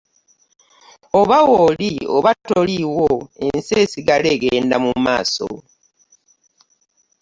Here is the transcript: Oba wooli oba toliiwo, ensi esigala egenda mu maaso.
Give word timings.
Oba 1.19 1.37
wooli 1.49 1.91
oba 2.15 2.31
toliiwo, 2.47 3.07
ensi 3.45 3.71
esigala 3.83 4.27
egenda 4.35 4.75
mu 4.85 4.91
maaso. 5.05 5.49